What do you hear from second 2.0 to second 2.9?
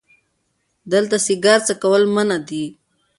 منع دي🚭